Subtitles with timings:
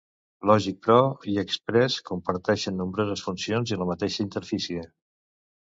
[0.51, 0.95] Logic Pro
[1.33, 4.93] i Express comparteixen nombroses funcions i la mateixa interfície.